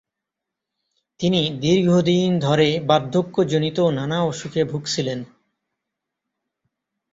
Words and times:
তিনি 1.19 1.41
দীর্ঘদিন 1.59 2.39
ধরে 2.39 2.79
বার্ধক্যজনিত 2.79 3.77
নানা 3.89 4.17
অসুখে 4.23 4.61
ভুগছিলেন। 4.63 5.19